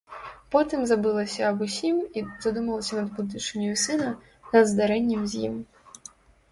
Потым 0.53 0.85
забылася 0.91 1.41
аб 1.49 1.61
усім 1.65 1.97
і 2.21 2.25
задумалася 2.47 2.93
над 3.01 3.13
будучыняю 3.19 3.75
сына, 3.87 4.09
над 4.53 4.63
здарэннем 4.75 5.21
з 5.33 5.47
ім. 5.47 5.55